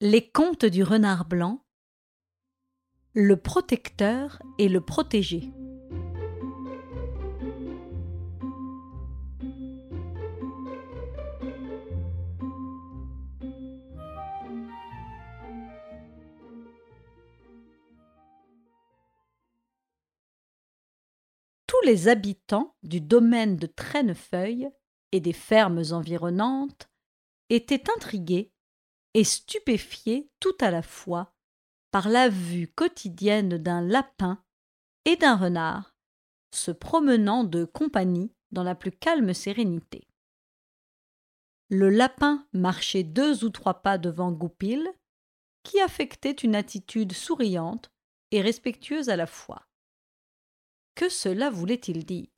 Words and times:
Les 0.00 0.30
contes 0.30 0.64
du 0.64 0.84
renard 0.84 1.24
blanc, 1.24 1.66
le 3.14 3.36
protecteur 3.36 4.40
et 4.56 4.68
le 4.68 4.80
protégé. 4.80 5.50
Tous 21.66 21.80
les 21.84 22.06
habitants 22.06 22.76
du 22.84 23.00
domaine 23.00 23.56
de 23.56 23.66
Traînefeuille 23.66 24.68
et 25.10 25.18
des 25.18 25.32
fermes 25.32 25.82
environnantes 25.90 26.88
étaient 27.50 27.90
intrigués 27.96 28.52
et 29.18 29.24
stupéfié 29.24 30.30
tout 30.38 30.56
à 30.60 30.70
la 30.70 30.80
fois 30.80 31.34
par 31.90 32.08
la 32.08 32.28
vue 32.28 32.68
quotidienne 32.68 33.58
d'un 33.58 33.80
lapin 33.80 34.44
et 35.04 35.16
d'un 35.16 35.34
renard 35.34 35.96
se 36.54 36.70
promenant 36.70 37.42
de 37.42 37.64
compagnie 37.64 38.32
dans 38.52 38.62
la 38.62 38.76
plus 38.76 38.92
calme 38.92 39.34
sérénité. 39.34 40.06
Le 41.68 41.90
lapin 41.90 42.46
marchait 42.52 43.02
deux 43.02 43.44
ou 43.44 43.50
trois 43.50 43.82
pas 43.82 43.98
devant 43.98 44.30
Goupil, 44.30 44.88
qui 45.64 45.80
affectait 45.80 46.30
une 46.30 46.54
attitude 46.54 47.12
souriante 47.12 47.90
et 48.30 48.40
respectueuse 48.40 49.08
à 49.08 49.16
la 49.16 49.26
fois. 49.26 49.66
Que 50.94 51.08
cela 51.08 51.50
voulait-il 51.50 52.06
dire? 52.06 52.28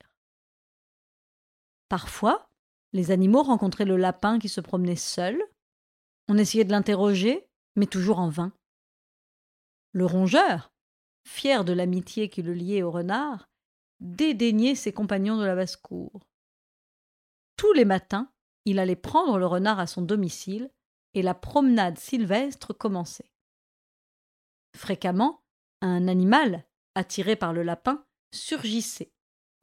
Parfois, 1.89 2.49
les 2.91 3.11
animaux 3.11 3.43
rencontraient 3.43 3.85
le 3.85 3.97
lapin 3.97 4.39
qui 4.39 4.49
se 4.49 4.61
promenait 4.61 4.95
seul, 4.95 5.39
on 6.31 6.37
essayait 6.37 6.63
de 6.63 6.71
l'interroger, 6.71 7.45
mais 7.75 7.87
toujours 7.87 8.19
en 8.19 8.29
vain. 8.29 8.53
Le 9.91 10.05
rongeur, 10.05 10.71
fier 11.27 11.65
de 11.65 11.73
l'amitié 11.73 12.29
qui 12.29 12.41
le 12.41 12.53
liait 12.53 12.83
au 12.83 12.89
renard, 12.89 13.49
dédaignait 13.99 14.75
ses 14.75 14.93
compagnons 14.93 15.37
de 15.37 15.43
la 15.43 15.55
basse-cour. 15.55 16.25
Tous 17.57 17.73
les 17.73 17.83
matins, 17.83 18.31
il 18.63 18.79
allait 18.79 18.95
prendre 18.95 19.37
le 19.37 19.45
renard 19.45 19.81
à 19.81 19.87
son 19.87 20.01
domicile, 20.01 20.71
et 21.15 21.21
la 21.21 21.33
promenade 21.33 21.99
sylvestre 21.99 22.71
commençait. 22.71 23.33
Fréquemment, 24.77 25.43
un 25.81 26.07
animal, 26.07 26.65
attiré 26.95 27.35
par 27.35 27.51
le 27.51 27.63
lapin, 27.63 28.05
surgissait, 28.33 29.11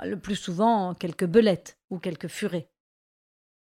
le 0.04 0.20
plus 0.20 0.36
souvent 0.36 0.94
quelques 0.94 1.24
belettes 1.24 1.80
ou 1.88 1.98
quelques 1.98 2.28
furets. 2.28 2.70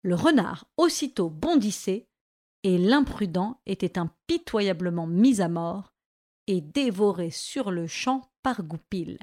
Le 0.03 0.13
renard 0.13 0.67
aussitôt 0.77 1.31
bondissait 1.31 2.07
et 2.63 2.77
l'imprudent 2.77 3.61
était 3.65 3.97
impitoyablement 3.97 5.07
mis 5.07 5.41
à 5.41 5.49
mort 5.49 5.93
et 6.47 6.61
dévoré 6.61 7.29
sur 7.29 7.71
le 7.71 7.87
champ 7.87 8.31
par 8.41 8.63
Goupil. 8.63 9.19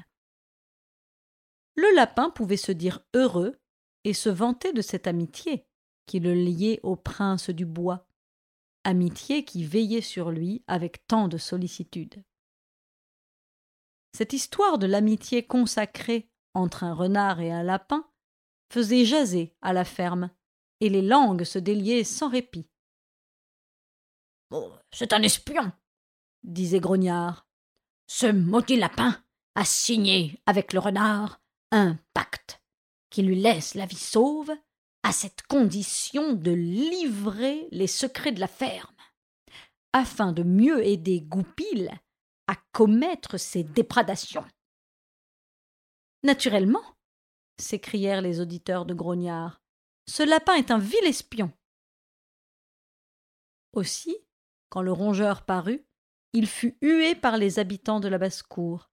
Le 1.76 1.94
lapin 1.94 2.30
pouvait 2.30 2.56
se 2.56 2.72
dire 2.72 3.00
heureux 3.14 3.58
et 4.04 4.12
se 4.12 4.28
vanter 4.28 4.72
de 4.72 4.82
cette 4.82 5.06
amitié 5.06 5.66
qui 6.06 6.20
le 6.20 6.34
liait 6.34 6.80
au 6.82 6.96
prince 6.96 7.50
du 7.50 7.64
bois, 7.64 8.08
amitié 8.84 9.44
qui 9.44 9.64
veillait 9.64 10.00
sur 10.00 10.30
lui 10.30 10.64
avec 10.66 11.06
tant 11.06 11.28
de 11.28 11.38
sollicitude. 11.38 12.22
Cette 14.12 14.32
histoire 14.32 14.78
de 14.78 14.86
l'amitié 14.86 15.46
consacrée 15.46 16.28
entre 16.54 16.84
un 16.84 16.94
renard 16.94 17.40
et 17.40 17.52
un 17.52 17.62
lapin 17.62 18.08
faisait 18.72 19.04
jaser 19.04 19.54
à 19.62 19.72
la 19.72 19.84
ferme, 19.84 20.30
et 20.80 20.88
les 20.88 21.02
langues 21.02 21.44
se 21.44 21.58
déliaient 21.58 22.04
sans 22.04 22.28
répit. 22.28 22.68
Oh, 24.50 24.72
c'est 24.92 25.12
un 25.12 25.22
espion, 25.22 25.72
disait 26.42 26.80
Grognard. 26.80 27.46
Ce 28.06 28.26
maudit 28.26 28.76
lapin 28.76 29.22
a 29.54 29.64
signé 29.64 30.42
avec 30.46 30.72
le 30.72 30.80
renard 30.80 31.40
un 31.70 31.98
pacte 32.14 32.60
qui 33.10 33.22
lui 33.22 33.36
laisse 33.36 33.74
la 33.74 33.86
vie 33.86 33.96
sauve 33.96 34.50
à 35.02 35.12
cette 35.12 35.42
condition 35.42 36.32
de 36.32 36.50
livrer 36.50 37.68
les 37.70 37.86
secrets 37.86 38.32
de 38.32 38.40
la 38.40 38.48
ferme, 38.48 38.94
afin 39.92 40.32
de 40.32 40.42
mieux 40.42 40.84
aider 40.84 41.20
Goupil 41.20 41.90
à 42.46 42.56
commettre 42.72 43.38
ses 43.38 43.62
déprédations. 43.62 44.44
Naturellement, 46.22 46.84
s'écrièrent 47.58 48.22
les 48.22 48.40
auditeurs 48.40 48.84
de 48.84 48.94
Grognard, 48.94 49.60
ce 50.06 50.22
lapin 50.22 50.54
est 50.54 50.70
un 50.70 50.78
vil 50.78 51.04
espion. 51.04 51.52
Aussi, 53.72 54.16
quand 54.70 54.82
le 54.82 54.92
rongeur 54.92 55.44
parut, 55.44 55.84
il 56.32 56.46
fut 56.46 56.78
hué 56.80 57.14
par 57.14 57.36
les 57.36 57.58
habitants 57.58 58.00
de 58.00 58.08
la 58.08 58.18
basse-cour, 58.18 58.90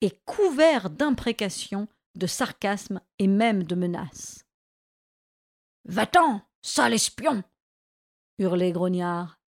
et 0.00 0.10
couvert 0.24 0.90
d'imprécations, 0.90 1.88
de 2.14 2.28
sarcasmes 2.28 3.00
et 3.18 3.26
même 3.26 3.64
de 3.64 3.74
menaces. 3.74 4.44
Va-t'en, 5.86 6.42
sale 6.62 6.94
espion 6.94 7.42
hurlait 8.38 8.72
Grognard. 8.72 9.40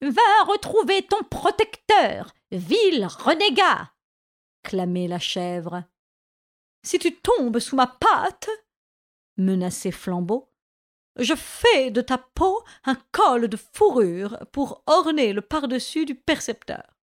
Va 0.00 0.42
retrouver 0.46 1.06
ton 1.06 1.22
protecteur, 1.24 2.32
vil 2.50 3.06
renégat 3.06 3.92
clamait 4.66 5.06
la 5.06 5.20
chèvre. 5.20 5.84
Si 6.82 6.98
tu 6.98 7.14
tombes 7.14 7.60
sous 7.60 7.76
ma 7.76 7.86
patte 7.86 8.50
menaçait 9.36 9.92
Flambeau, 9.92 10.52
je 11.18 11.34
fais 11.34 11.90
de 11.90 12.00
ta 12.00 12.18
peau 12.18 12.62
un 12.84 12.96
col 13.12 13.48
de 13.48 13.56
fourrure 13.56 14.38
pour 14.52 14.82
orner 14.86 15.32
le 15.32 15.40
par-dessus 15.40 16.04
du 16.04 16.14
percepteur. 16.14 16.96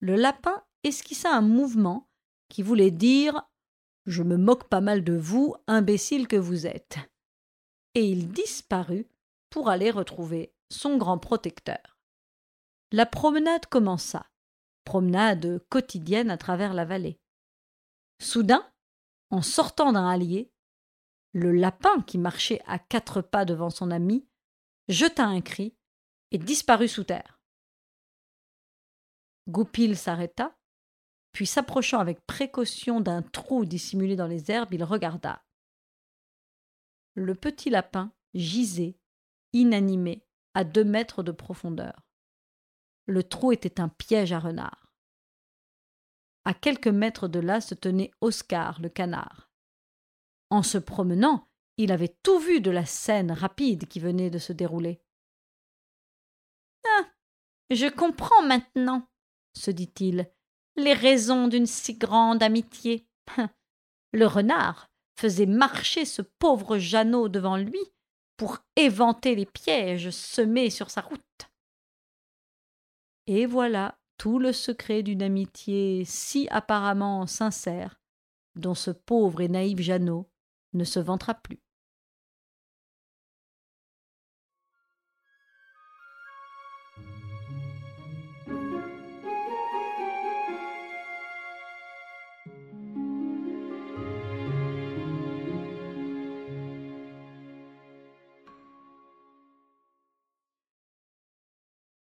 Le 0.00 0.16
lapin 0.16 0.64
esquissa 0.82 1.34
un 1.34 1.42
mouvement 1.42 2.08
qui 2.48 2.62
voulait 2.62 2.90
dire 2.90 3.42
Je 4.04 4.22
me 4.22 4.36
moque 4.36 4.68
pas 4.68 4.80
mal 4.80 5.04
de 5.04 5.16
vous, 5.16 5.54
imbécile 5.68 6.26
que 6.26 6.36
vous 6.36 6.66
êtes. 6.66 6.98
Et 7.94 8.04
il 8.06 8.32
disparut 8.32 9.06
pour 9.48 9.68
aller 9.68 9.90
retrouver 9.90 10.52
son 10.70 10.96
grand 10.96 11.18
protecteur. 11.18 11.98
La 12.90 13.06
promenade 13.06 13.66
commença, 13.66 14.26
promenade 14.84 15.62
quotidienne 15.68 16.30
à 16.30 16.36
travers 16.36 16.74
la 16.74 16.84
vallée. 16.84 17.20
Soudain, 18.20 18.66
en 19.30 19.42
sortant 19.42 19.92
d'un 19.92 20.08
hallier, 20.08 20.51
le 21.32 21.52
lapin, 21.52 22.02
qui 22.02 22.18
marchait 22.18 22.60
à 22.66 22.78
quatre 22.78 23.22
pas 23.22 23.44
devant 23.44 23.70
son 23.70 23.90
ami, 23.90 24.26
jeta 24.88 25.24
un 25.24 25.40
cri 25.40 25.74
et 26.30 26.38
disparut 26.38 26.88
sous 26.88 27.04
terre. 27.04 27.40
Goupil 29.48 29.96
s'arrêta, 29.96 30.56
puis 31.32 31.46
s'approchant 31.46 31.98
avec 31.98 32.24
précaution 32.26 33.00
d'un 33.00 33.22
trou 33.22 33.64
dissimulé 33.64 34.16
dans 34.16 34.26
les 34.26 34.50
herbes, 34.50 34.74
il 34.74 34.84
regarda. 34.84 35.42
Le 37.14 37.34
petit 37.34 37.70
lapin 37.70 38.12
gisait, 38.34 38.98
inanimé, 39.52 40.24
à 40.54 40.64
deux 40.64 40.84
mètres 40.84 41.22
de 41.22 41.32
profondeur. 41.32 42.06
Le 43.06 43.22
trou 43.24 43.52
était 43.52 43.80
un 43.80 43.88
piège 43.88 44.32
à 44.32 44.38
renard. 44.38 44.94
À 46.44 46.54
quelques 46.54 46.88
mètres 46.88 47.28
de 47.28 47.38
là 47.40 47.60
se 47.60 47.74
tenait 47.74 48.10
Oscar 48.20 48.80
le 48.80 48.88
canard. 48.88 49.51
En 50.52 50.62
se 50.62 50.76
promenant, 50.76 51.48
il 51.78 51.92
avait 51.92 52.14
tout 52.22 52.38
vu 52.38 52.60
de 52.60 52.70
la 52.70 52.84
scène 52.84 53.32
rapide 53.32 53.88
qui 53.88 54.00
venait 54.00 54.28
de 54.28 54.38
se 54.38 54.52
dérouler. 54.52 55.00
Ah. 56.86 57.06
Je 57.70 57.86
comprends 57.86 58.42
maintenant, 58.42 59.08
se 59.56 59.70
dit-il, 59.70 60.30
les 60.76 60.92
raisons 60.92 61.48
d'une 61.48 61.64
si 61.64 61.94
grande 61.94 62.42
amitié. 62.42 63.08
Le 64.12 64.26
renard 64.26 64.90
faisait 65.18 65.46
marcher 65.46 66.04
ce 66.04 66.20
pauvre 66.20 66.76
Jeannot 66.76 67.30
devant 67.30 67.56
lui 67.56 67.80
pour 68.36 68.58
éventer 68.76 69.34
les 69.34 69.46
pièges 69.46 70.10
semés 70.10 70.68
sur 70.68 70.90
sa 70.90 71.00
route. 71.00 71.48
Et 73.26 73.46
voilà 73.46 73.98
tout 74.18 74.38
le 74.38 74.52
secret 74.52 75.02
d'une 75.02 75.22
amitié 75.22 76.04
si 76.04 76.46
apparemment 76.50 77.26
sincère, 77.26 78.02
dont 78.54 78.74
ce 78.74 78.90
pauvre 78.90 79.40
et 79.40 79.48
naïf 79.48 79.80
Jeannot 79.80 80.28
ne 80.74 80.84
se 80.84 81.00
vantera 81.00 81.34
plus. 81.34 81.61